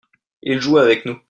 il 0.41 0.59
jouait 0.59 0.81
avec 0.81 1.05
nous. 1.05 1.17